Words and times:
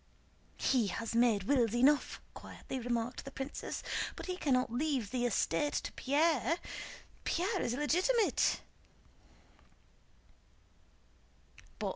"He 0.57 0.87
has 0.87 1.13
made 1.13 1.43
wills 1.43 1.75
enough!" 1.75 2.19
quietly 2.33 2.79
remarked 2.79 3.23
the 3.23 3.29
princess. 3.29 3.83
"But 4.15 4.25
he 4.25 4.35
cannot 4.35 4.73
leave 4.73 5.11
the 5.11 5.27
estate 5.27 5.73
to 5.73 5.91
Pierre. 5.91 6.57
Pierre 7.23 7.61
is 7.61 7.75
illegitimate." 7.75 8.61